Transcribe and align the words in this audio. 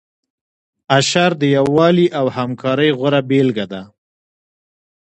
اشر 0.97 1.31
د 1.41 1.43
یووالي 1.55 2.07
او 2.19 2.25
همکارۍ 2.37 2.89
غوره 2.99 3.21
بیلګه 3.29 3.65
ده. 3.71 3.81